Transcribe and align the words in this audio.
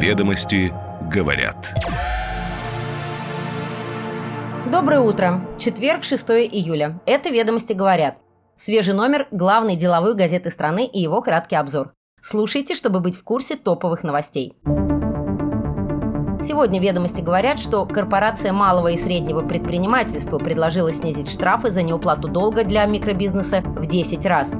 Ведомости 0.00 0.72
говорят. 1.12 1.74
Доброе 4.72 5.00
утро. 5.00 5.46
Четверг, 5.58 6.04
6 6.04 6.30
июля. 6.30 6.98
Это 7.04 7.28
«Ведомости 7.28 7.74
говорят». 7.74 8.16
Свежий 8.56 8.94
номер 8.94 9.28
главной 9.30 9.76
деловой 9.76 10.14
газеты 10.14 10.48
страны 10.48 10.86
и 10.86 11.00
его 11.00 11.20
краткий 11.20 11.56
обзор. 11.56 11.92
Слушайте, 12.22 12.74
чтобы 12.74 13.00
быть 13.00 13.14
в 13.14 13.22
курсе 13.22 13.56
топовых 13.56 14.02
новостей. 14.02 14.54
Сегодня 16.42 16.80
ведомости 16.80 17.20
говорят, 17.20 17.58
что 17.58 17.84
корпорация 17.84 18.54
малого 18.54 18.88
и 18.88 18.96
среднего 18.96 19.42
предпринимательства 19.46 20.38
предложила 20.38 20.90
снизить 20.92 21.30
штрафы 21.30 21.68
за 21.68 21.82
неуплату 21.82 22.28
долга 22.28 22.64
для 22.64 22.86
микробизнеса 22.86 23.60
в 23.60 23.84
10 23.84 24.24
раз. 24.24 24.54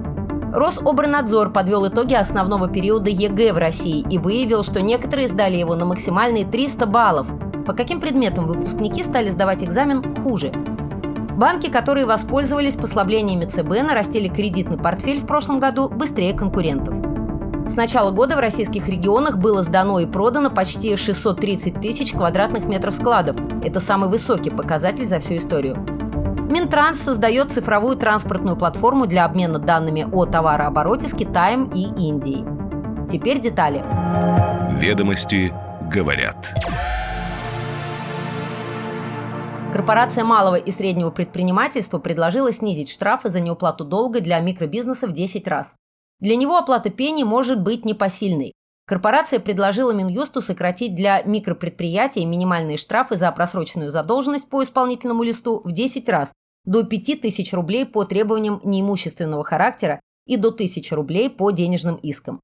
Рособрнадзор 0.53 1.51
подвел 1.51 1.87
итоги 1.87 2.15
основного 2.15 2.69
периода 2.69 3.09
ЕГЭ 3.09 3.53
в 3.53 3.59
России 3.59 4.05
и 4.11 4.19
выявил, 4.19 4.65
что 4.65 4.83
некоторые 4.83 5.29
сдали 5.29 5.57
его 5.57 5.77
на 5.77 5.85
максимальные 5.85 6.45
300 6.45 6.87
баллов. 6.87 7.29
По 7.67 7.73
каким 7.73 8.01
предметам 8.01 8.49
выпускники 8.49 9.05
стали 9.05 9.31
сдавать 9.31 9.63
экзамен 9.63 10.03
хуже? 10.23 10.53
Банки, 11.37 11.71
которые 11.71 12.05
воспользовались 12.05 12.75
послаблениями 12.75 13.45
ЦБ, 13.45 13.83
нарастили 13.87 14.29
кредитный 14.29 14.77
портфель 14.77 15.21
в 15.21 15.27
прошлом 15.27 15.61
году 15.61 15.89
быстрее 15.89 16.35
конкурентов. 16.35 16.97
С 17.69 17.77
начала 17.77 18.11
года 18.11 18.35
в 18.35 18.41
российских 18.41 18.89
регионах 18.89 19.39
было 19.39 19.63
сдано 19.63 20.01
и 20.01 20.07
продано 20.07 20.51
почти 20.51 20.97
630 20.97 21.81
тысяч 21.81 22.11
квадратных 22.13 22.65
метров 22.65 22.97
складов. 22.97 23.37
Это 23.63 23.79
самый 23.79 24.09
высокий 24.09 24.51
показатель 24.51 25.07
за 25.07 25.21
всю 25.21 25.37
историю. 25.37 26.00
Минтранс 26.51 27.01
создает 27.01 27.53
цифровую 27.53 27.97
транспортную 27.97 28.57
платформу 28.57 29.07
для 29.07 29.25
обмена 29.25 29.61
данными 29.61 30.09
о 30.13 30.27
товарообороте 30.27 31.07
с 31.07 31.15
Китаем 31.15 31.71
и 31.73 31.85
Индией. 31.85 32.45
Теперь 33.09 33.41
детали. 33.41 33.85
Ведомости 34.75 35.55
говорят. 35.89 36.53
Корпорация 39.73 40.25
малого 40.25 40.57
и 40.57 40.73
среднего 40.73 41.13
предпринимательства 41.13 42.01
предложила 42.01 42.53
снизить 42.53 42.91
штрафы 42.91 43.31
за 43.31 43.39
неуплату 43.39 43.85
долга 43.85 44.21
для 44.21 44.41
микробизнеса 44.41 45.07
в 45.07 45.13
10 45.13 45.47
раз. 45.47 45.77
Для 46.19 46.35
него 46.35 46.57
оплата 46.57 46.91
пени 46.91 47.23
может 47.23 47.63
быть 47.63 47.85
непосильной. 47.85 48.55
Корпорация 48.89 49.39
предложила 49.39 49.93
Минюсту 49.93 50.41
сократить 50.41 50.97
для 50.97 51.23
микропредприятий 51.23 52.25
минимальные 52.25 52.77
штрафы 52.77 53.15
за 53.15 53.31
просроченную 53.31 53.93
задолженность 53.93 54.51
по 54.51 54.65
исполнительному 54.65 55.23
листу 55.23 55.63
в 55.65 55.71
10 55.71 56.09
раз 56.09 56.33
до 56.71 56.85
5000 56.85 57.53
рублей 57.53 57.85
по 57.85 58.05
требованиям 58.05 58.61
неимущественного 58.63 59.43
характера 59.43 60.01
и 60.25 60.37
до 60.37 60.51
1000 60.51 60.95
рублей 60.95 61.29
по 61.29 61.51
денежным 61.51 61.97
искам. 61.97 62.41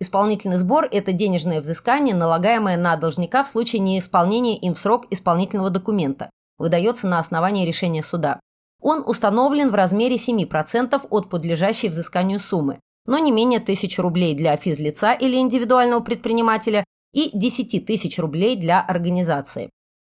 Исполнительный 0.00 0.56
сбор– 0.56 0.88
это 0.90 1.12
денежное 1.12 1.60
взыскание, 1.60 2.12
налагаемое 2.12 2.76
на 2.76 2.96
должника 2.96 3.44
в 3.44 3.48
случае 3.48 3.78
неисполнения 3.78 4.58
им 4.58 4.74
в 4.74 4.80
срок 4.80 5.06
исполнительного 5.10 5.70
документа, 5.70 6.28
выдается 6.58 7.06
на 7.06 7.20
основании 7.20 7.64
решения 7.64 8.02
суда. 8.02 8.40
Он 8.82 9.04
установлен 9.06 9.70
в 9.70 9.76
размере 9.76 10.16
7% 10.16 11.00
от 11.08 11.30
подлежащей 11.30 11.88
взысканию 11.88 12.40
суммы, 12.40 12.80
но 13.06 13.18
не 13.18 13.30
менее 13.30 13.60
1000 13.60 14.02
рублей 14.02 14.34
для 14.34 14.56
физлица 14.56 15.12
или 15.12 15.36
индивидуального 15.36 16.00
предпринимателя 16.00 16.84
и 17.14 17.30
10 17.32 17.86
тысяч 17.86 18.18
рублей 18.18 18.56
для 18.56 18.80
организации. 18.80 19.70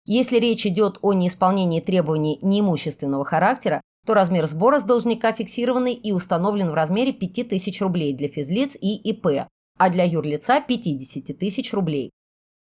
Если 0.07 0.39
речь 0.39 0.67
идет 0.67 0.99
о 1.03 1.13
неисполнении 1.13 1.81
требований 1.81 2.39
неимущественного 2.43 3.25
характера, 3.25 3.81
то 4.07 4.15
размер 4.15 4.47
сбора 4.47 4.79
с 4.79 4.85
должника 4.85 5.33
фиксированный 5.33 5.95
и 5.95 6.13
установлен 6.13 6.71
в 6.71 6.75
размере 6.75 7.13
5000 7.13 7.81
рублей 7.83 8.13
для 8.15 8.29
физлиц 8.29 8.77
и 8.81 8.97
ИП, 9.11 9.47
а 9.79 9.91
для 9.91 10.05
юрлица– 10.05 10.61
50 10.67 11.39
тысяч 11.39 11.73
рублей. 11.73 12.11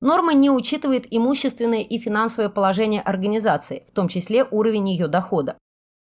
Норма 0.00 0.32
не 0.32 0.50
учитывает 0.50 1.06
имущественное 1.10 1.82
и 1.82 1.98
финансовое 1.98 2.48
положение 2.48 3.02
организации, 3.02 3.84
в 3.88 3.92
том 3.92 4.08
числе 4.08 4.44
уровень 4.44 4.88
ее 4.88 5.08
дохода. 5.08 5.58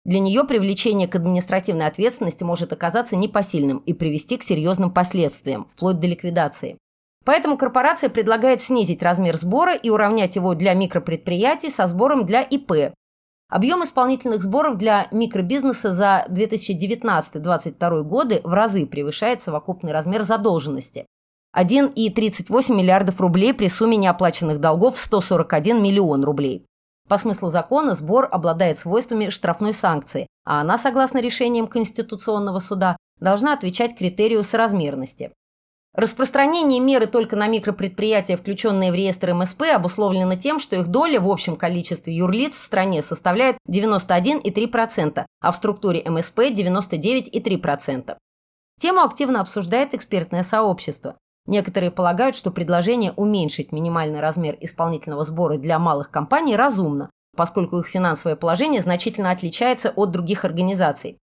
Для 0.05 0.21
нее 0.21 0.45
привлечение 0.45 1.09
к 1.09 1.17
административной 1.17 1.87
ответственности 1.87 2.45
может 2.45 2.73
оказаться 2.73 3.17
непосильным 3.17 3.79
и 3.79 3.93
привести 3.93 4.37
к 4.37 4.43
серьезным 4.43 4.93
последствиям, 4.93 5.69
вплоть 5.73 5.99
до 5.99 6.07
ликвидации. 6.07 6.79
Поэтому 7.27 7.59
корпорация 7.59 8.09
предлагает 8.09 8.63
снизить 8.63 9.03
размер 9.03 9.37
сбора 9.37 9.75
и 9.75 9.91
уравнять 9.91 10.37
его 10.37 10.55
для 10.55 10.75
микропредприятий 10.75 11.71
со 11.71 11.89
сбором 11.89 12.25
для 12.25 12.41
ИП. 12.41 12.95
Объем 13.49 13.83
исполнительных 13.83 14.43
сборов 14.43 14.77
для 14.77 15.09
микробизнеса 15.11 15.93
за 15.93 16.25
2019-2022 16.29 18.03
годы 18.03 18.41
в 18.45 18.55
разы 18.55 18.87
превышает 18.87 19.43
совокупный 19.43 19.91
размер 19.93 20.23
задолженности. 20.23 21.05
1,38 21.57 22.73
миллиардов 22.73 23.21
рублей 23.21 23.53
при 23.53 23.69
сумме 23.69 23.97
неоплаченных 23.97 24.61
долгов 24.61 24.95
в 24.95 25.01
141 25.01 25.83
миллион 25.83 26.23
рублей. 26.23 26.65
По 27.09 27.19
смыслу 27.19 27.51
закона 27.51 27.97
сбор 27.97 28.29
обладает 28.31 28.79
свойствами 28.79 29.31
штрафной 29.31 29.75
санкции, 29.75 30.29
а 30.45 30.61
она, 30.61 30.79
согласно 30.79 31.19
решениям 31.19 31.67
Конституционного 31.67 32.61
суда, 32.61 32.97
должна 33.19 33.53
отвечать 33.53 33.97
критерию 33.97 34.45
соразмерности. 34.45 35.33
Распространение 35.97 36.79
меры 36.79 37.07
только 37.07 37.37
на 37.37 37.47
микропредприятия, 37.47 38.37
включенные 38.37 38.93
в 38.93 38.95
реестр 38.95 39.33
МСП, 39.33 39.63
обусловлено 39.75 40.35
тем, 40.35 40.59
что 40.59 40.77
их 40.77 40.89
доля 40.89 41.21
в 41.21 41.29
общем 41.29 41.57
количестве 41.57 42.15
юрлиц 42.15 42.59
в 42.59 42.63
стране 42.63 43.01
составляет 43.01 43.57
91,3%, 43.67 45.25
а 45.41 45.53
в 45.53 45.57
структуре 45.57 46.05
МСП– 46.07 46.39
99,3%. 46.41 48.15
Тему 48.79 49.01
активно 49.01 49.41
обсуждает 49.41 49.95
экспертное 49.95 50.43
сообщество. 50.43 51.17
Некоторые 51.47 51.91
полагают, 51.91 52.37
что 52.37 52.51
предложение 52.51 53.13
уменьшить 53.13 53.73
минимальный 53.73 54.21
размер 54.21 54.59
исполнительного 54.61 55.25
сбора 55.25 55.57
для 55.57 55.79
малых 55.79 56.11
компаний 56.11 56.57
разумно, 56.57 57.09
поскольку 57.35 57.79
их 57.79 57.87
финансовое 57.87 58.37
положение 58.37 58.83
значительно 58.83 59.31
отличается 59.31 59.95
от 59.97 60.11
других 60.11 60.45
организаций. 60.45 61.17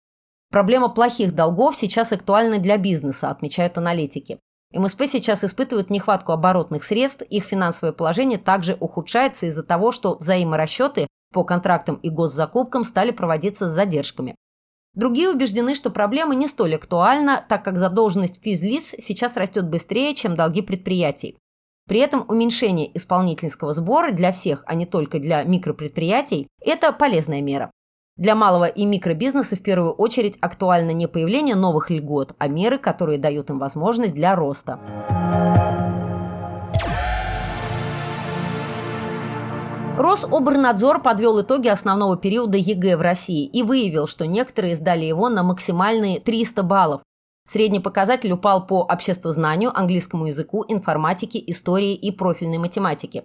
Проблема 0.49 0.89
плохих 0.89 1.35
долгов 1.35 1.75
сейчас 1.75 2.11
актуальна 2.11 2.57
для 2.57 2.77
бизнеса, 2.77 3.29
отмечают 3.29 3.77
аналитики. 3.77 4.39
МСП 4.73 5.03
сейчас 5.05 5.43
испытывают 5.43 5.89
нехватку 5.89 6.31
оборотных 6.31 6.83
средств, 6.83 7.23
их 7.29 7.43
финансовое 7.43 7.93
положение 7.93 8.39
также 8.39 8.75
ухудшается 8.79 9.45
из-за 9.45 9.63
того, 9.63 9.91
что 9.91 10.17
взаиморасчеты 10.17 11.07
по 11.31 11.43
контрактам 11.43 11.95
и 11.95 12.09
госзакупкам 12.09 12.83
стали 12.83 13.11
проводиться 13.11 13.69
с 13.69 13.73
задержками. 13.73 14.35
Другие 14.95 15.29
убеждены, 15.29 15.73
что 15.73 15.89
проблема 15.89 16.35
не 16.35 16.47
столь 16.47 16.75
актуальна, 16.75 17.43
так 17.47 17.63
как 17.63 17.77
задолженность 17.77 18.43
физлиц 18.43 18.95
сейчас 18.99 19.35
растет 19.35 19.69
быстрее, 19.69 20.13
чем 20.13 20.35
долги 20.35 20.61
предприятий. 20.61 21.37
При 21.87 21.99
этом 21.99 22.25
уменьшение 22.27 22.95
исполнительского 22.95 23.73
сбора 23.73 24.11
для 24.11 24.31
всех, 24.31 24.63
а 24.67 24.75
не 24.75 24.85
только 24.85 25.19
для 25.19 25.43
микропредприятий– 25.43 26.47
это 26.61 26.93
полезная 26.93 27.41
мера. 27.41 27.71
Для 28.15 28.35
малого 28.35 28.65
и 28.65 28.85
микробизнеса 28.85 29.55
в 29.55 29.63
первую 29.63 29.91
очередь 29.93 30.37
актуально 30.39 30.91
не 30.91 31.07
появление 31.07 31.55
новых 31.55 31.89
льгот, 31.89 32.35
а 32.37 32.47
меры, 32.47 32.77
которые 32.77 33.17
дают 33.17 33.49
им 33.49 33.57
возможность 33.57 34.13
для 34.13 34.35
роста. 34.35 34.79
Рособрнадзор 39.97 41.01
подвел 41.01 41.41
итоги 41.41 41.69
основного 41.69 42.15
периода 42.15 42.55
ЕГЭ 42.55 42.97
в 42.97 43.01
России 43.01 43.47
и 43.47 43.63
выявил, 43.63 44.05
что 44.05 44.27
некоторые 44.27 44.75
сдали 44.75 45.05
его 45.05 45.29
на 45.29 45.41
максимальные 45.41 46.19
300 46.19 46.61
баллов. 46.61 47.01
Средний 47.49 47.79
показатель 47.79 48.31
упал 48.31 48.67
по 48.67 48.83
обществознанию, 48.83 49.75
английскому 49.75 50.27
языку, 50.27 50.63
информатике, 50.67 51.43
истории 51.47 51.95
и 51.95 52.11
профильной 52.11 52.59
математике. 52.59 53.23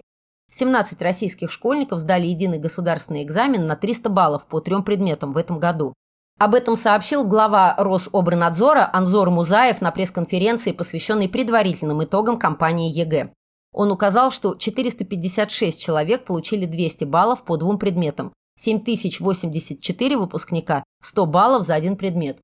17 0.50 1.00
российских 1.02 1.50
школьников 1.50 1.98
сдали 1.98 2.26
единый 2.26 2.58
государственный 2.58 3.22
экзамен 3.22 3.66
на 3.66 3.76
300 3.76 4.08
баллов 4.08 4.46
по 4.46 4.60
трем 4.60 4.82
предметам 4.82 5.32
в 5.32 5.36
этом 5.36 5.58
году. 5.58 5.94
Об 6.38 6.54
этом 6.54 6.76
сообщил 6.76 7.24
глава 7.24 7.74
Рособрнадзора 7.76 8.88
Анзор 8.92 9.30
Музаев 9.30 9.80
на 9.80 9.90
пресс-конференции, 9.90 10.72
посвященной 10.72 11.28
предварительным 11.28 12.02
итогам 12.04 12.38
кампании 12.38 12.92
ЕГЭ. 12.92 13.32
Он 13.72 13.90
указал, 13.90 14.30
что 14.30 14.54
456 14.54 15.80
человек 15.80 16.24
получили 16.24 16.64
200 16.64 17.04
баллов 17.04 17.44
по 17.44 17.56
двум 17.56 17.78
предметам, 17.78 18.32
7084 18.56 20.16
выпускника– 20.16 20.84
100 21.02 21.26
баллов 21.26 21.64
за 21.64 21.74
один 21.74 21.96
предмет. 21.96 22.38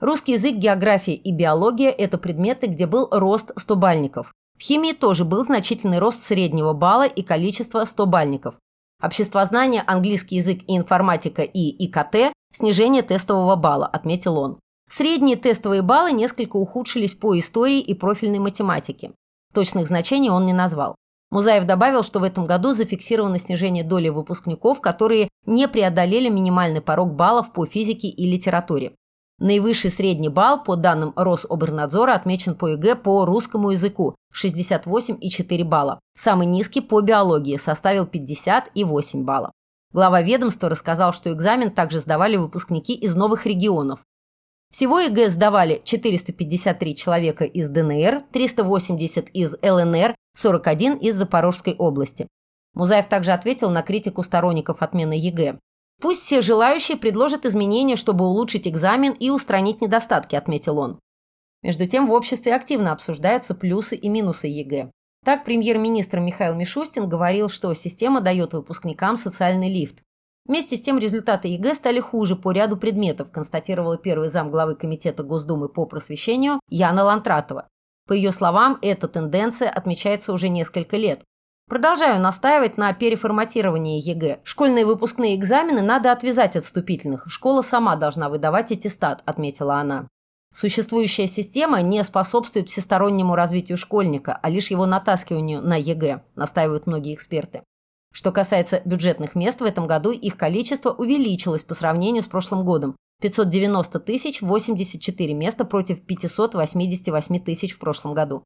Русский 0.00 0.32
язык, 0.32 0.56
география 0.56 1.14
и 1.14 1.32
биология– 1.32 1.90
это 1.98 2.18
предметы, 2.18 2.66
где 2.66 2.86
был 2.86 3.08
рост 3.10 3.52
100-бальников. 3.56 4.32
В 4.58 4.62
химии 4.62 4.92
тоже 4.92 5.24
был 5.24 5.44
значительный 5.44 5.98
рост 5.98 6.22
среднего 6.22 6.72
балла 6.72 7.04
и 7.06 7.22
количества 7.22 7.84
100-бальников. 7.84 8.54
Обществознание, 9.02 9.82
английский 9.86 10.36
язык 10.36 10.62
и 10.66 10.76
информатика 10.76 11.42
и 11.42 11.68
ИКТ– 11.86 12.32
снижение 12.52 13.02
тестового 13.02 13.56
балла, 13.56 13.86
отметил 13.86 14.38
он. 14.38 14.58
Средние 14.88 15.36
тестовые 15.36 15.82
баллы 15.82 16.12
несколько 16.12 16.56
ухудшились 16.56 17.12
по 17.12 17.38
истории 17.38 17.80
и 17.80 17.92
профильной 17.92 18.38
математике. 18.38 19.12
Точных 19.52 19.88
значений 19.88 20.30
он 20.30 20.46
не 20.46 20.54
назвал. 20.54 20.94
Музаев 21.30 21.64
добавил, 21.64 22.02
что 22.02 22.20
в 22.20 22.22
этом 22.22 22.46
году 22.46 22.72
зафиксировано 22.72 23.38
снижение 23.38 23.84
доли 23.84 24.08
выпускников, 24.08 24.80
которые 24.80 25.28
не 25.44 25.68
преодолели 25.68 26.28
минимальный 26.28 26.80
порог 26.80 27.14
баллов 27.14 27.52
по 27.52 27.66
физике 27.66 28.08
и 28.08 28.30
литературе. 28.30 28.94
Наивысший 29.38 29.90
средний 29.90 30.30
балл, 30.30 30.62
по 30.62 30.76
данным 30.76 31.12
Рособрнадзора, 31.14 32.14
отмечен 32.14 32.54
по 32.54 32.68
ЕГЭ 32.68 32.96
по 32.96 33.26
русскому 33.26 33.70
языку– 33.70 34.16
68,4 34.34 35.64
балла. 35.64 36.00
Самый 36.16 36.46
низкий 36.46 36.80
по 36.80 37.02
биологии 37.02 37.56
составил 37.56 38.06
50,8 38.06 39.22
балла. 39.24 39.52
Глава 39.92 40.22
ведомства 40.22 40.70
рассказал, 40.70 41.12
что 41.12 41.32
экзамен 41.32 41.70
также 41.70 42.00
сдавали 42.00 42.36
выпускники 42.36 42.94
из 42.94 43.14
новых 43.14 43.44
регионов. 43.44 44.00
Всего 44.72 45.00
ЕГЭ 45.00 45.30
сдавали 45.30 45.80
453 45.84 46.96
человека 46.96 47.44
из 47.44 47.68
ДНР, 47.68 48.24
380 48.32 49.28
из 49.30 49.56
ЛНР, 49.62 50.14
41 50.34 50.96
из 50.96 51.14
Запорожской 51.14 51.74
области. 51.76 52.26
Музаев 52.74 53.06
также 53.06 53.32
ответил 53.32 53.70
на 53.70 53.82
критику 53.82 54.22
сторонников 54.22 54.82
отмены 54.82 55.14
ЕГЭ. 55.14 55.58
Пусть 56.00 56.22
все 56.22 56.40
желающие 56.40 56.96
предложат 56.96 57.46
изменения, 57.46 57.96
чтобы 57.96 58.26
улучшить 58.26 58.68
экзамен 58.68 59.12
и 59.12 59.30
устранить 59.30 59.80
недостатки, 59.80 60.36
отметил 60.36 60.78
он. 60.78 60.98
Между 61.62 61.86
тем, 61.86 62.06
в 62.06 62.12
обществе 62.12 62.54
активно 62.54 62.92
обсуждаются 62.92 63.54
плюсы 63.54 63.96
и 63.96 64.08
минусы 64.08 64.46
ЕГЭ. 64.46 64.90
Так, 65.24 65.44
премьер-министр 65.44 66.20
Михаил 66.20 66.54
Мишустин 66.54 67.08
говорил, 67.08 67.48
что 67.48 67.74
система 67.74 68.20
дает 68.20 68.52
выпускникам 68.52 69.16
социальный 69.16 69.72
лифт. 69.72 70.02
Вместе 70.44 70.76
с 70.76 70.80
тем 70.80 70.98
результаты 70.98 71.48
ЕГЭ 71.48 71.74
стали 71.74 71.98
хуже 71.98 72.36
по 72.36 72.52
ряду 72.52 72.76
предметов, 72.76 73.32
констатировала 73.32 73.98
первый 73.98 74.28
зам 74.28 74.50
главы 74.50 74.76
Комитета 74.76 75.24
Госдумы 75.24 75.68
по 75.68 75.86
просвещению 75.86 76.60
Яна 76.68 77.02
Лантратова. 77.02 77.66
По 78.06 78.12
ее 78.12 78.30
словам, 78.30 78.78
эта 78.82 79.08
тенденция 79.08 79.68
отмечается 79.68 80.32
уже 80.32 80.48
несколько 80.48 80.96
лет. 80.96 81.24
Продолжаю 81.68 82.20
настаивать 82.20 82.78
на 82.78 82.92
переформатировании 82.92 84.00
ЕГЭ. 84.00 84.38
Школьные 84.44 84.86
выпускные 84.86 85.34
экзамены 85.34 85.82
надо 85.82 86.12
отвязать 86.12 86.54
от 86.54 86.62
вступительных. 86.62 87.24
Школа 87.26 87.62
сама 87.62 87.96
должна 87.96 88.28
выдавать 88.28 88.70
аттестат, 88.70 89.22
отметила 89.26 89.74
она. 89.74 90.06
Существующая 90.54 91.26
система 91.26 91.82
не 91.82 92.04
способствует 92.04 92.70
всестороннему 92.70 93.34
развитию 93.34 93.76
школьника, 93.76 94.38
а 94.40 94.48
лишь 94.48 94.70
его 94.70 94.86
натаскиванию 94.86 95.60
на 95.60 95.74
ЕГЭ, 95.76 96.22
настаивают 96.36 96.86
многие 96.86 97.14
эксперты. 97.14 97.64
Что 98.12 98.30
касается 98.30 98.80
бюджетных 98.84 99.34
мест, 99.34 99.60
в 99.60 99.64
этом 99.64 99.88
году 99.88 100.12
их 100.12 100.36
количество 100.36 100.90
увеличилось 100.90 101.64
по 101.64 101.74
сравнению 101.74 102.22
с 102.22 102.26
прошлым 102.26 102.64
годом. 102.64 102.94
590 103.20 103.98
тысяч 104.00 104.40
84 104.40 105.34
места 105.34 105.64
против 105.64 106.00
588 106.06 107.40
тысяч 107.40 107.74
в 107.74 107.80
прошлом 107.80 108.14
году. 108.14 108.44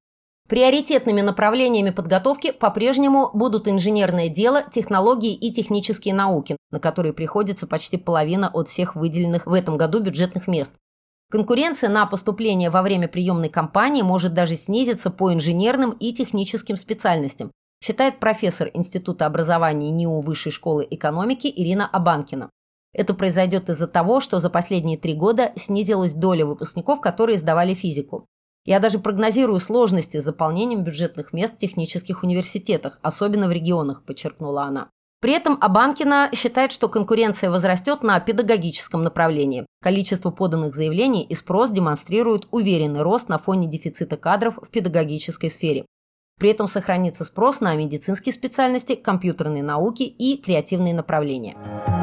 Приоритетными 0.50 1.20
направлениями 1.20 1.90
подготовки 1.90 2.50
по-прежнему 2.50 3.30
будут 3.32 3.68
инженерное 3.68 4.28
дело, 4.28 4.64
технологии 4.68 5.32
и 5.32 5.52
технические 5.52 6.12
науки, 6.12 6.56
на 6.72 6.80
которые 6.80 7.12
приходится 7.12 7.68
почти 7.68 7.96
половина 7.96 8.50
от 8.52 8.66
всех 8.66 8.96
выделенных 8.96 9.46
в 9.46 9.52
этом 9.52 9.78
году 9.78 10.00
бюджетных 10.00 10.48
мест. 10.48 10.72
Конкуренция 11.30 11.88
на 11.88 12.04
поступление 12.04 12.68
во 12.68 12.82
время 12.82 13.06
приемной 13.06 13.48
кампании 13.48 14.02
может 14.02 14.34
даже 14.34 14.56
снизиться 14.56 15.12
по 15.12 15.32
инженерным 15.32 15.92
и 15.92 16.12
техническим 16.12 16.76
специальностям, 16.76 17.52
считает 17.80 18.18
профессор 18.18 18.72
Института 18.74 19.26
образования 19.26 19.92
НИУ 19.92 20.20
Высшей 20.20 20.50
школы 20.50 20.84
экономики 20.90 21.46
Ирина 21.46 21.86
Абанкина. 21.86 22.50
Это 22.92 23.14
произойдет 23.14 23.70
из-за 23.70 23.86
того, 23.86 24.18
что 24.18 24.40
за 24.40 24.50
последние 24.50 24.98
три 24.98 25.14
года 25.14 25.52
снизилась 25.54 26.12
доля 26.12 26.44
выпускников, 26.44 27.00
которые 27.00 27.38
сдавали 27.38 27.74
физику. 27.74 28.26
Я 28.64 28.78
даже 28.78 28.98
прогнозирую 28.98 29.60
сложности 29.60 30.20
с 30.20 30.24
заполнением 30.24 30.84
бюджетных 30.84 31.32
мест 31.32 31.54
в 31.54 31.58
технических 31.58 32.22
университетах, 32.22 32.98
особенно 33.02 33.48
в 33.48 33.52
регионах, 33.52 34.04
подчеркнула 34.04 34.64
она. 34.64 34.90
При 35.20 35.32
этом 35.34 35.58
Абанкина 35.60 36.30
считает, 36.34 36.72
что 36.72 36.88
конкуренция 36.88 37.50
возрастет 37.50 38.02
на 38.02 38.18
педагогическом 38.20 39.02
направлении. 39.02 39.66
Количество 39.82 40.30
поданных 40.30 40.74
заявлений 40.74 41.22
и 41.24 41.34
спрос 41.34 41.70
демонстрируют 41.70 42.48
уверенный 42.50 43.02
рост 43.02 43.28
на 43.28 43.38
фоне 43.38 43.66
дефицита 43.66 44.16
кадров 44.16 44.58
в 44.62 44.70
педагогической 44.70 45.50
сфере. 45.50 45.84
При 46.38 46.50
этом 46.50 46.68
сохранится 46.68 47.26
спрос 47.26 47.60
на 47.60 47.74
медицинские 47.74 48.32
специальности, 48.32 48.94
компьютерные 48.94 49.62
науки 49.62 50.04
и 50.04 50.38
креативные 50.38 50.94
направления. 50.94 51.99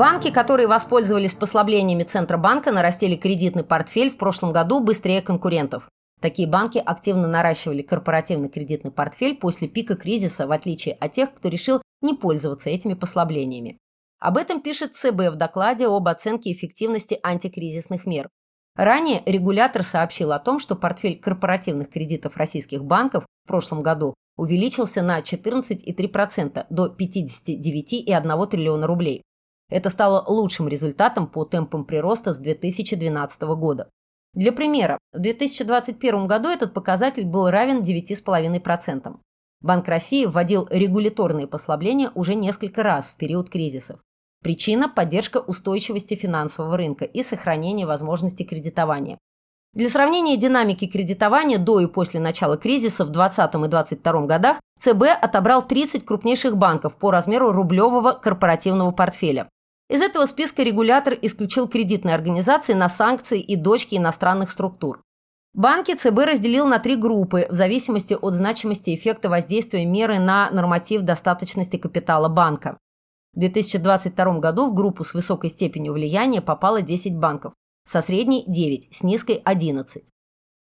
Банки, 0.00 0.30
которые 0.30 0.66
воспользовались 0.66 1.34
послаблениями 1.34 2.04
Центробанка, 2.04 2.72
нарастили 2.72 3.16
кредитный 3.16 3.64
портфель 3.64 4.10
в 4.10 4.16
прошлом 4.16 4.50
году 4.50 4.80
быстрее 4.80 5.20
конкурентов. 5.20 5.90
Такие 6.22 6.48
банки 6.48 6.78
активно 6.78 7.28
наращивали 7.28 7.82
корпоративный 7.82 8.48
кредитный 8.48 8.92
портфель 8.92 9.36
после 9.36 9.68
пика 9.68 9.96
кризиса, 9.96 10.46
в 10.46 10.52
отличие 10.52 10.94
от 10.94 11.12
тех, 11.12 11.34
кто 11.34 11.50
решил 11.50 11.82
не 12.00 12.14
пользоваться 12.14 12.70
этими 12.70 12.94
послаблениями. 12.94 13.76
Об 14.18 14.38
этом 14.38 14.62
пишет 14.62 14.94
ЦБ 14.94 15.32
в 15.32 15.34
докладе 15.34 15.86
об 15.86 16.08
оценке 16.08 16.50
эффективности 16.50 17.20
антикризисных 17.22 18.06
мер. 18.06 18.30
Ранее 18.76 19.22
регулятор 19.26 19.82
сообщил 19.82 20.32
о 20.32 20.38
том, 20.38 20.60
что 20.60 20.76
портфель 20.76 21.20
корпоративных 21.20 21.90
кредитов 21.90 22.38
российских 22.38 22.84
банков 22.84 23.26
в 23.44 23.48
прошлом 23.48 23.82
году 23.82 24.14
увеличился 24.38 25.02
на 25.02 25.20
14,3% 25.20 26.64
до 26.70 26.86
59,1 26.86 28.46
триллиона 28.46 28.86
рублей. 28.86 29.22
Это 29.70 29.88
стало 29.88 30.24
лучшим 30.26 30.68
результатом 30.68 31.26
по 31.26 31.44
темпам 31.44 31.84
прироста 31.84 32.34
с 32.34 32.38
2012 32.38 33.42
года. 33.42 33.88
Для 34.34 34.52
примера, 34.52 34.98
в 35.12 35.20
2021 35.20 36.26
году 36.26 36.48
этот 36.48 36.74
показатель 36.74 37.24
был 37.24 37.50
равен 37.50 37.82
9,5%. 37.82 39.16
Банк 39.60 39.88
России 39.88 40.24
вводил 40.26 40.66
регуляторные 40.70 41.46
послабления 41.46 42.10
уже 42.14 42.34
несколько 42.34 42.82
раз 42.82 43.10
в 43.10 43.16
период 43.16 43.50
кризисов. 43.50 44.00
Причина– 44.42 44.88
поддержка 44.94 45.38
устойчивости 45.38 46.14
финансового 46.14 46.76
рынка 46.76 47.04
и 47.04 47.22
сохранение 47.22 47.86
возможности 47.86 48.42
кредитования. 48.42 49.18
Для 49.74 49.88
сравнения 49.88 50.36
динамики 50.36 50.86
кредитования 50.86 51.58
до 51.58 51.78
и 51.80 51.86
после 51.86 52.20
начала 52.20 52.56
кризиса 52.56 53.04
в 53.04 53.10
2020 53.10 53.54
и 53.54 53.68
2022 53.68 54.26
годах 54.26 54.60
ЦБ 54.78 55.02
отобрал 55.20 55.66
30 55.66 56.04
крупнейших 56.04 56.56
банков 56.56 56.96
по 56.96 57.10
размеру 57.10 57.52
рублевого 57.52 58.12
корпоративного 58.12 58.92
портфеля. 58.92 59.48
Из 59.90 60.00
этого 60.00 60.26
списка 60.26 60.62
регулятор 60.62 61.18
исключил 61.20 61.66
кредитные 61.66 62.14
организации 62.14 62.74
на 62.74 62.88
санкции 62.88 63.40
и 63.40 63.56
дочки 63.56 63.96
иностранных 63.96 64.52
структур. 64.52 65.02
Банки 65.52 65.96
ЦБ 65.96 66.16
разделил 66.26 66.68
на 66.68 66.78
три 66.78 66.94
группы 66.94 67.48
в 67.50 67.54
зависимости 67.54 68.14
от 68.14 68.32
значимости 68.32 68.94
эффекта 68.94 69.28
воздействия 69.28 69.84
меры 69.84 70.20
на 70.20 70.48
норматив 70.52 71.02
достаточности 71.02 71.76
капитала 71.76 72.28
банка. 72.28 72.78
В 73.34 73.40
2022 73.40 74.38
году 74.38 74.70
в 74.70 74.74
группу 74.74 75.02
с 75.02 75.12
высокой 75.12 75.50
степенью 75.50 75.92
влияния 75.92 76.40
попало 76.40 76.82
10 76.82 77.16
банков, 77.16 77.54
со 77.82 78.00
средней– 78.00 78.44
9, 78.46 78.94
с 78.94 79.02
низкой– 79.02 79.42
11. 79.44 80.04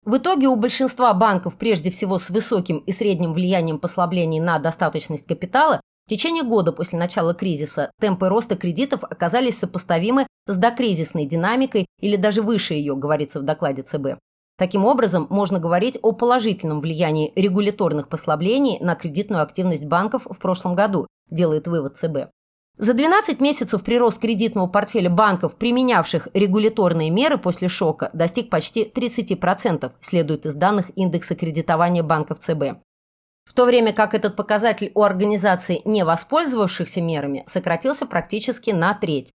В 0.06 0.16
итоге 0.16 0.48
у 0.48 0.56
большинства 0.56 1.14
банков, 1.14 1.58
прежде 1.58 1.92
всего 1.92 2.20
с 2.20 2.30
высоким 2.30 2.78
и 2.78 2.94
средним 2.94 3.34
влиянием 3.34 3.80
послаблений 3.80 4.40
на 4.40 4.60
достаточность 4.60 5.28
капитала, 5.28 5.82
в 6.10 6.12
течение 6.12 6.42
года 6.42 6.72
после 6.72 6.98
начала 6.98 7.36
кризиса 7.36 7.92
темпы 8.02 8.30
роста 8.30 8.56
кредитов 8.56 9.04
оказались 9.04 9.60
сопоставимы 9.60 10.26
с 10.48 10.58
докризисной 10.58 11.28
динамикой 11.28 11.86
или 12.00 12.16
даже 12.16 12.42
выше 12.42 12.74
ее, 12.74 12.96
говорится 12.96 13.40
в 13.40 13.44
докладе 13.44 13.84
ЦБ. 13.84 14.18
Таким 14.58 14.86
образом, 14.86 15.28
можно 15.30 15.60
говорить 15.60 16.00
о 16.02 16.14
положительном 16.14 16.82
влиянии 16.82 17.32
регуляторных 17.36 18.10
послаблений 18.10 18.80
на 18.80 18.96
кредитную 18.96 19.44
активность 19.44 19.86
банков 19.86 20.26
в 20.26 20.40
прошлом 20.40 20.74
году, 20.74 21.06
делает 21.30 21.68
вывод 21.68 21.96
ЦБ. 21.96 22.32
За 22.80 22.96
12 22.96 23.40
месяцев 23.40 23.84
прирост 23.84 24.18
кредитного 24.18 24.66
портфеля 24.66 25.12
банков, 25.12 25.58
применявших 25.58 26.30
регуляторные 26.34 27.12
меры 27.12 27.38
после 27.38 27.68
шока, 27.68 28.10
достиг 28.14 28.50
почти 28.50 28.84
30%, 28.84 29.92
следует 30.02 30.48
из 30.48 30.56
данных 30.56 30.90
индекса 30.96 31.36
кредитования 31.36 32.02
банков 32.02 32.40
ЦБ 32.40 32.80
в 33.50 33.54
то 33.54 33.66
время 33.66 33.94
как 33.94 34.14
этот 34.14 34.36
показатель 34.36 34.92
у 34.94 35.02
организаций, 35.02 35.82
не 35.84 36.06
воспользовавшихся 36.06 37.02
мерами, 37.02 37.44
сократился 37.48 38.06
практически 38.06 38.70
на 38.70 38.94
треть. 38.94 39.32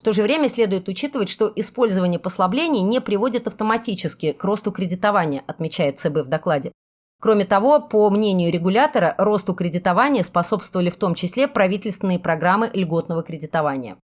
В 0.00 0.04
то 0.04 0.12
же 0.12 0.24
время 0.24 0.48
следует 0.48 0.88
учитывать, 0.88 1.28
что 1.28 1.50
использование 1.54 2.18
послаблений 2.18 2.82
не 2.82 3.00
приводит 3.00 3.46
автоматически 3.46 4.32
к 4.32 4.42
росту 4.42 4.72
кредитования, 4.72 5.44
отмечает 5.46 6.00
ЦБ 6.00 6.24
в 6.24 6.28
докладе. 6.28 6.72
Кроме 7.20 7.44
того, 7.44 7.80
по 7.80 8.10
мнению 8.10 8.50
регулятора, 8.50 9.14
росту 9.16 9.54
кредитования 9.54 10.24
способствовали 10.24 10.90
в 10.90 10.96
том 10.96 11.14
числе 11.14 11.46
правительственные 11.46 12.18
программы 12.18 12.68
льготного 12.74 13.22
кредитования. 13.22 13.96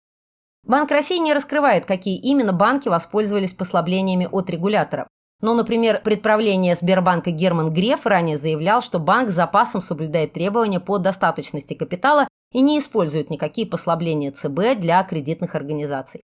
Банк 0.62 0.92
России 0.92 1.18
не 1.18 1.32
раскрывает, 1.32 1.84
какие 1.84 2.16
именно 2.16 2.52
банки 2.52 2.88
воспользовались 2.88 3.54
послаблениями 3.54 4.28
от 4.30 4.50
регулятора. 4.50 5.08
Но, 5.40 5.54
например, 5.54 6.00
предправление 6.02 6.74
Сбербанка 6.74 7.30
Герман 7.30 7.72
Греф 7.72 8.06
ранее 8.06 8.38
заявлял, 8.38 8.82
что 8.82 8.98
банк 8.98 9.30
запасом 9.30 9.82
соблюдает 9.82 10.32
требования 10.32 10.80
по 10.80 10.98
достаточности 10.98 11.74
капитала 11.74 12.26
и 12.52 12.60
не 12.60 12.78
использует 12.78 13.30
никакие 13.30 13.66
послабления 13.66 14.32
ЦБ 14.32 14.80
для 14.80 15.02
кредитных 15.04 15.54
организаций. 15.54 16.22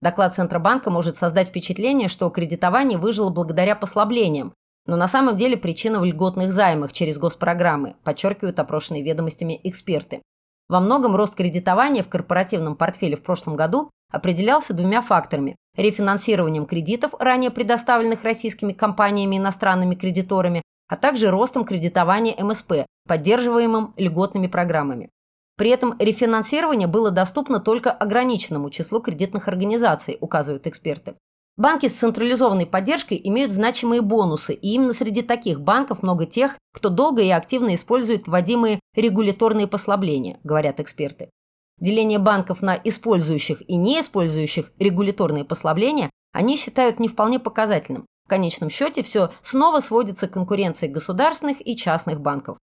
Доклад 0.00 0.34
Центробанка 0.34 0.90
может 0.90 1.16
создать 1.16 1.48
впечатление, 1.48 2.08
что 2.08 2.30
кредитование 2.30 2.98
выжило 2.98 3.30
благодаря 3.30 3.74
послаблениям, 3.76 4.54
но 4.86 4.96
на 4.96 5.08
самом 5.08 5.36
деле 5.36 5.56
причина 5.56 6.00
в 6.00 6.04
льготных 6.04 6.52
займах 6.52 6.92
через 6.92 7.18
госпрограммы, 7.18 7.96
подчеркивают 8.04 8.58
опрошенные 8.58 9.02
ведомостями 9.02 9.60
эксперты. 9.64 10.22
Во 10.68 10.80
многом 10.80 11.16
рост 11.16 11.34
кредитования 11.34 12.02
в 12.02 12.08
корпоративном 12.08 12.76
портфеле 12.76 13.16
в 13.16 13.22
прошлом 13.22 13.56
году 13.56 13.90
определялся 14.10 14.74
двумя 14.74 15.02
факторами– 15.02 15.56
рефинансированием 15.76 16.66
кредитов, 16.66 17.14
ранее 17.18 17.50
предоставленных 17.50 18.24
российскими 18.24 18.72
компаниями 18.72 19.36
и 19.36 19.38
иностранными 19.38 19.94
кредиторами, 19.94 20.62
а 20.88 20.96
также 20.96 21.30
ростом 21.30 21.64
кредитования 21.64 22.34
МСП, 22.42 22.86
поддерживаемым 23.06 23.94
льготными 23.96 24.46
программами. 24.46 25.10
При 25.56 25.70
этом 25.70 25.96
рефинансирование 25.98 26.86
было 26.86 27.10
доступно 27.10 27.58
только 27.60 27.90
ограниченному 27.90 28.70
числу 28.70 29.00
кредитных 29.00 29.48
организаций, 29.48 30.16
указывают 30.20 30.66
эксперты. 30.66 31.14
Банки 31.56 31.88
с 31.88 31.94
централизованной 31.94 32.66
поддержкой 32.66 33.20
имеют 33.24 33.50
значимые 33.50 34.00
бонусы, 34.00 34.54
и 34.54 34.74
именно 34.74 34.92
среди 34.92 35.22
таких 35.22 35.60
банков 35.60 36.04
много 36.04 36.24
тех, 36.24 36.56
кто 36.72 36.88
долго 36.88 37.22
и 37.22 37.30
активно 37.30 37.74
использует 37.74 38.28
вводимые 38.28 38.78
регуляторные 38.94 39.66
послабления, 39.66 40.38
говорят 40.44 40.78
эксперты. 40.78 41.30
Деление 41.80 42.18
банков 42.18 42.60
на 42.60 42.74
использующих 42.74 43.62
и 43.68 43.76
не 43.76 44.00
использующих 44.00 44.72
регуляторные 44.78 45.44
послабления 45.44 46.10
они 46.32 46.56
считают 46.56 46.98
не 46.98 47.08
вполне 47.08 47.38
показательным. 47.38 48.06
В 48.26 48.28
конечном 48.28 48.68
счете 48.68 49.02
все 49.02 49.30
снова 49.42 49.80
сводится 49.80 50.28
к 50.28 50.32
конкуренции 50.32 50.88
государственных 50.88 51.66
и 51.66 51.76
частных 51.76 52.20
банков. 52.20 52.58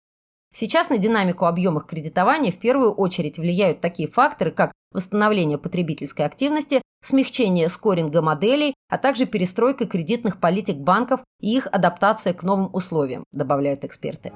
Сейчас 0.54 0.90
на 0.90 0.98
динамику 0.98 1.46
объемов 1.46 1.86
кредитования 1.86 2.52
в 2.52 2.58
первую 2.58 2.92
очередь 2.92 3.38
влияют 3.38 3.80
такие 3.80 4.08
факторы, 4.08 4.50
как 4.50 4.72
восстановление 4.92 5.56
потребительской 5.56 6.26
активности, 6.26 6.82
смягчение 7.02 7.68
скоринга 7.68 8.20
моделей, 8.22 8.74
а 8.88 8.98
также 8.98 9.26
перестройка 9.26 9.86
кредитных 9.86 10.40
политик 10.40 10.76
банков 10.76 11.20
и 11.40 11.56
их 11.56 11.68
адаптация 11.70 12.34
к 12.34 12.42
новым 12.42 12.74
условиям, 12.74 13.24
добавляют 13.32 13.84
эксперты. 13.84 14.32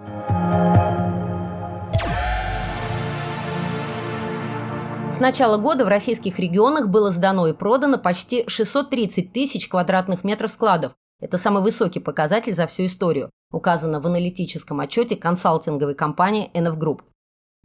С 5.16 5.18
начала 5.18 5.56
года 5.56 5.86
в 5.86 5.88
российских 5.88 6.38
регионах 6.38 6.88
было 6.88 7.10
сдано 7.10 7.46
и 7.46 7.54
продано 7.54 7.96
почти 7.96 8.44
630 8.46 9.32
тысяч 9.32 9.66
квадратных 9.66 10.24
метров 10.24 10.52
складов. 10.52 10.92
Это 11.22 11.38
самый 11.38 11.62
высокий 11.62 12.00
показатель 12.00 12.52
за 12.52 12.66
всю 12.66 12.84
историю 12.84 13.30
указано 13.50 14.02
в 14.02 14.06
аналитическом 14.06 14.78
отчете 14.78 15.16
консалтинговой 15.16 15.94
компании 15.94 16.50
NF 16.52 16.76
Group. 16.76 17.00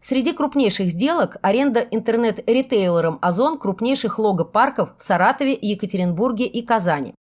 Среди 0.02 0.32
крупнейших 0.32 0.88
сделок– 0.88 1.40
аренда 1.42 1.82
интернет-ритейлером 1.82 3.20
«Озон» 3.22 3.60
крупнейших 3.60 4.18
логопарков 4.18 4.92
в 4.98 5.04
Саратове, 5.04 5.60
Екатеринбурге 5.62 6.46
и 6.46 6.62
Казани. 6.66 7.14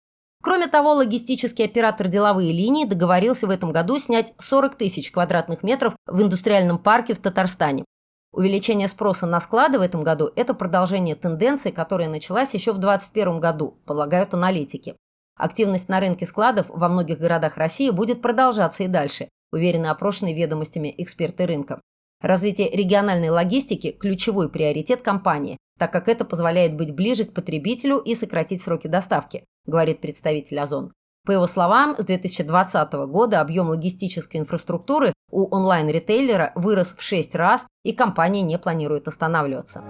Кроме 0.43 0.67
того, 0.67 0.93
логистический 0.93 1.65
оператор 1.65 2.07
«Деловые 2.07 2.51
линии» 2.51 2.85
договорился 2.85 3.47
в 3.47 3.49
этом 3.49 3.71
году 3.71 3.97
снять 3.97 4.33
40 4.37 4.75
тысяч 4.75 5.11
квадратных 5.11 5.63
метров 5.63 5.95
в 6.05 6.21
индустриальном 6.21 6.77
парке 6.77 7.15
в 7.15 7.19
Татарстане. 7.19 7.83
Увеличение 8.31 8.87
спроса 8.87 9.25
на 9.25 9.39
склады 9.39 9.79
в 9.79 9.81
этом 9.81 10.03
году– 10.03 10.31
это 10.35 10.53
продолжение 10.53 11.15
тенденции, 11.15 11.71
которая 11.71 12.09
началась 12.09 12.53
еще 12.53 12.73
в 12.73 12.77
2021 12.77 13.39
году, 13.39 13.79
полагают 13.85 14.33
аналитики. 14.33 14.95
Активность 15.35 15.89
на 15.89 15.99
рынке 15.99 16.25
складов 16.25 16.67
во 16.69 16.89
многих 16.89 17.17
городах 17.17 17.57
России 17.57 17.89
будет 17.89 18.21
продолжаться 18.21 18.83
и 18.83 18.87
дальше, 18.87 19.29
уверены 19.51 19.87
опрошенные 19.87 20.35
ведомостями 20.35 20.93
эксперты 20.97 21.47
рынка. 21.47 21.81
Развитие 22.21 22.69
региональной 22.69 23.29
логистики– 23.29 23.91
ключевой 23.99 24.49
приоритет 24.49 25.01
компании, 25.01 25.57
так 25.79 25.91
как 25.91 26.07
это 26.07 26.23
позволяет 26.23 26.75
быть 26.75 26.93
ближе 26.93 27.25
к 27.25 27.33
потребителю 27.33 27.97
и 27.97 28.13
сократить 28.13 28.61
сроки 28.61 28.87
доставки, 28.87 29.45
говорит 29.65 30.01
представитель 30.01 30.59
Озон. 30.59 30.91
По 31.25 31.31
его 31.31 31.47
словам, 31.47 31.95
с 31.97 32.03
2020 32.03 32.93
года 33.07 33.41
объем 33.41 33.69
логистической 33.69 34.39
инфраструктуры 34.39 35.13
у 35.31 35.47
онлайн-ритейлера 35.53 36.51
вырос 36.55 36.95
в 36.97 37.01
6 37.01 37.35
раз, 37.35 37.65
и 37.83 37.93
компания 37.93 38.41
не 38.41 38.57
планирует 38.57 39.07
останавливаться. 39.07 39.83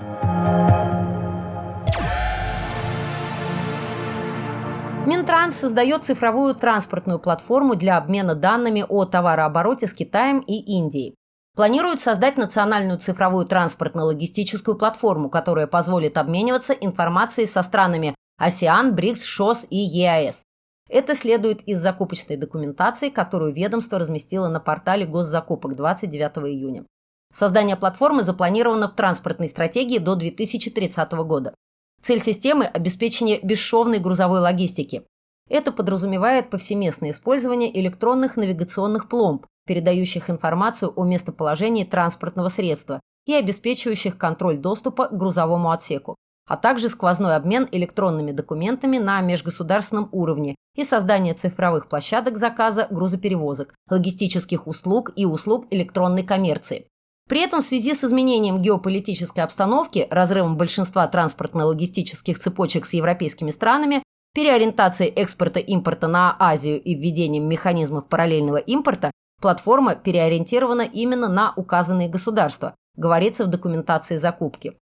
Минтранс 5.05 5.55
создает 5.55 6.05
цифровую 6.05 6.53
транспортную 6.53 7.19
платформу 7.19 7.75
для 7.75 7.97
обмена 7.97 8.35
данными 8.35 8.85
о 8.87 9.05
товарообороте 9.05 9.87
с 9.87 9.93
Китаем 9.93 10.39
и 10.39 10.53
Индией. 10.77 11.15
Планируют 11.55 11.99
создать 11.99 12.37
национальную 12.37 12.99
цифровую 12.99 13.45
транспортно-логистическую 13.45 14.75
платформу, 14.77 15.29
которая 15.29 15.67
позволит 15.67 16.17
обмениваться 16.17 16.73
информацией 16.73 17.47
со 17.47 17.63
странами 17.63 18.15
АСИАН, 18.37 18.95
БРИКС, 18.95 19.23
ШОС 19.23 19.67
и 19.69 19.77
ЕАЭС. 19.77 20.43
Это 20.89 21.15
следует 21.15 21.61
из 21.61 21.79
закупочной 21.79 22.35
документации, 22.35 23.09
которую 23.09 23.53
ведомство 23.53 23.99
разместило 23.99 24.49
на 24.49 24.59
портале 24.59 25.05
госзакупок 25.05 25.75
29 25.75 26.49
июня. 26.49 26.85
Создание 27.31 27.75
платформы 27.75 28.23
запланировано 28.23 28.87
в 28.87 28.95
транспортной 28.95 29.49
стратегии 29.49 29.99
до 29.99 30.15
2030 30.15 31.11
года. 31.11 31.53
Цель 32.01 32.21
системы– 32.21 32.65
обеспечение 32.73 33.39
бесшовной 33.43 33.99
грузовой 33.99 34.39
логистики. 34.39 35.03
Это 35.47 35.71
подразумевает 35.71 36.49
повсеместное 36.49 37.11
использование 37.11 37.77
электронных 37.79 38.35
навигационных 38.35 39.09
пломб, 39.09 39.45
передающих 39.67 40.31
информацию 40.31 40.91
о 40.95 41.05
местоположении 41.05 41.83
транспортного 41.83 42.49
средства 42.49 42.99
и 43.27 43.33
обеспечивающих 43.33 44.17
контроль 44.17 44.57
доступа 44.57 45.07
к 45.07 45.17
грузовому 45.17 45.69
отсеку, 45.69 46.15
а 46.49 46.57
также 46.57 46.89
сквозной 46.89 47.35
обмен 47.35 47.69
электронными 47.71 48.31
документами 48.31 48.97
на 48.97 49.21
межгосударственном 49.21 50.09
уровне 50.11 50.55
и 50.75 50.83
создание 50.83 51.35
цифровых 51.35 51.87
площадок 51.87 52.37
заказа 52.37 52.87
грузоперевозок, 52.89 53.75
логистических 53.89 54.65
услуг 54.65 55.11
и 55.15 55.25
услуг 55.25 55.67
электронной 55.69 56.23
коммерции. 56.23 56.87
При 57.29 57.41
этом 57.41 57.61
в 57.61 57.63
связи 57.63 57.93
с 57.93 58.03
изменением 58.03 58.59
геополитической 58.59 59.41
обстановки, 59.41 60.07
разрывом 60.09 60.57
большинства 60.57 61.07
транспортно-логистических 61.07 62.39
цепочек 62.39 62.87
с 62.87 62.93
европейскими 62.93 63.51
странами, 63.51 64.01
переориентацией 64.33 65.11
экспорта-импорта 65.11 66.07
на 66.07 66.35
Азию 66.39 66.81
и 66.81 66.95
введением 66.95 67.47
механизмов 67.47 68.07
параллельного 68.07 68.57
импорта, 68.57 69.11
платформа 69.39 69.93
переориентирована 69.93 70.81
именно 70.81 71.29
на 71.29 71.53
указанные 71.55 72.09
государства, 72.09 72.73
говорится 72.95 73.45
в 73.45 73.47
документации 73.47 74.17
закупки. 74.17 74.75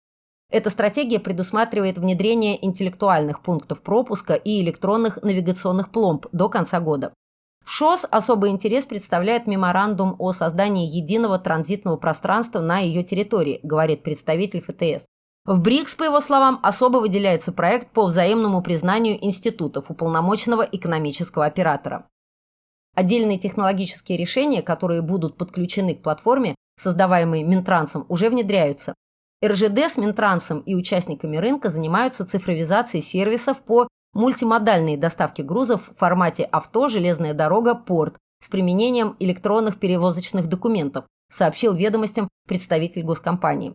Эта 0.50 0.70
стратегия 0.70 1.20
предусматривает 1.20 1.98
внедрение 1.98 2.64
интеллектуальных 2.64 3.42
пунктов 3.42 3.82
пропуска 3.82 4.34
и 4.34 4.62
электронных 4.62 5.22
навигационных 5.22 5.90
пломб 5.90 6.26
до 6.32 6.48
конца 6.48 6.80
года. 6.80 7.12
В 7.62 7.70
ШОС 7.70 8.06
особый 8.10 8.50
интерес 8.50 8.86
представляет 8.86 9.46
меморандум 9.46 10.16
о 10.18 10.32
создании 10.32 10.88
единого 10.88 11.38
транзитного 11.38 11.98
пространства 11.98 12.60
на 12.60 12.78
ее 12.78 13.02
территории, 13.02 13.60
говорит 13.62 14.02
представитель 14.02 14.62
ФТС. 14.62 15.06
В 15.44 15.60
БРИКС, 15.60 15.94
по 15.96 16.04
его 16.04 16.20
словам, 16.20 16.60
особо 16.62 16.96
выделяется 16.96 17.52
проект 17.52 17.90
по 17.90 18.06
взаимному 18.06 18.62
признанию 18.62 19.22
институтов 19.22 19.90
уполномоченного 19.90 20.62
экономического 20.62 21.44
оператора. 21.44 22.08
Отдельные 22.94 23.38
технологические 23.38 24.16
решения, 24.16 24.62
которые 24.62 25.02
будут 25.02 25.36
подключены 25.36 25.94
к 25.94 26.02
платформе, 26.02 26.54
создаваемой 26.76 27.42
Минтрансом, 27.42 28.06
уже 28.08 28.30
внедряются. 28.30 28.94
РЖД 29.44 29.78
с 29.78 29.96
Минтрансом 29.96 30.60
и 30.60 30.74
участниками 30.74 31.36
рынка 31.36 31.70
занимаются 31.70 32.26
цифровизацией 32.26 33.02
сервисов 33.02 33.62
по 33.62 33.86
мультимодальные 34.12 34.96
доставки 34.96 35.42
грузов 35.42 35.88
в 35.88 35.96
формате 35.96 36.42
авто, 36.44 36.88
железная 36.88 37.34
дорога, 37.34 37.76
порт 37.76 38.16
с 38.40 38.48
применением 38.48 39.16
электронных 39.20 39.78
перевозочных 39.78 40.48
документов, 40.48 41.04
сообщил 41.30 41.72
ведомостям 41.72 42.28
представитель 42.48 43.04
госкомпании. 43.04 43.74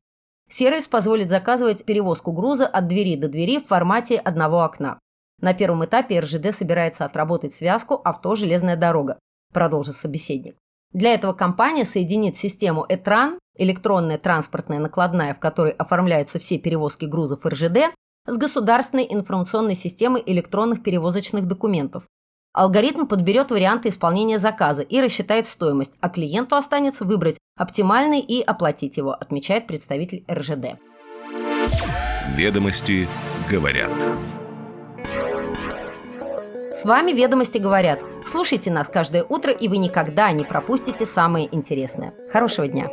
Сервис 0.50 0.88
позволит 0.88 1.30
заказывать 1.30 1.86
перевозку 1.86 2.34
груза 2.34 2.68
от 2.68 2.88
двери 2.88 3.16
до 3.16 3.30
двери 3.30 3.60
в 3.60 3.68
формате 3.68 4.18
одного 4.18 4.64
окна. 4.64 5.00
На 5.40 5.54
первом 5.54 5.86
этапе 5.86 6.20
РЖД 6.20 6.54
собирается 6.54 7.06
отработать 7.06 7.54
связку 7.54 8.02
авто-железная 8.04 8.76
дорога, 8.76 9.20
продолжит 9.54 9.96
собеседник. 9.96 10.56
Для 10.94 11.16
этого 11.16 11.34
компания 11.34 11.86
соединит 11.86 12.38
систему 12.38 12.86
ETRAN, 12.88 13.40
электронная 13.58 14.20
транспортная 14.20 14.80
накладная, 14.80 15.34
в 15.34 15.40
которой 15.40 15.72
оформляются 15.72 16.38
все 16.38 16.60
перевозки 16.60 17.06
грузов 17.06 17.46
РЖД, 17.46 17.94
с 18.28 18.38
государственной 18.38 19.08
информационной 19.10 19.76
системой 19.76 20.24
электронных 20.26 20.84
перевозочных 20.84 21.48
документов. 21.48 22.04
Алгоритм 22.54 23.08
подберет 23.08 23.50
варианты 23.50 23.90
исполнения 23.90 24.38
заказа 24.38 24.84
и 24.84 25.02
рассчитает 25.02 25.48
стоимость, 25.48 25.94
а 26.00 26.10
клиенту 26.10 26.56
останется 26.56 27.04
выбрать 27.04 27.40
оптимальный 27.58 28.20
и 28.20 28.42
оплатить 28.42 28.98
его, 28.98 29.12
отмечает 29.14 29.66
представитель 29.66 30.24
РЖД. 30.32 30.78
Ведомости 32.36 33.08
говорят. 33.50 33.92
С 36.74 36.86
вами 36.86 37.12
«Ведомости 37.12 37.60
говорят». 37.60 38.02
Слушайте 38.26 38.72
нас 38.72 38.90
каждое 38.90 39.24
утро, 39.24 39.54
и 39.54 39.68
вы 39.68 39.78
никогда 39.78 40.32
не 40.32 40.44
пропустите 40.44 41.06
самое 41.06 41.48
интересное. 41.56 42.16
Хорошего 42.32 42.68
дня! 42.68 42.90